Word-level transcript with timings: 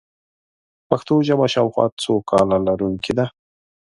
پښتو 0.89 1.13
ژبه 1.27 1.45
شاوخوا 1.53 1.85
څو 2.01 2.13
کاله 2.29 2.57
لرونکې 2.67 3.13
ده. 3.17 3.25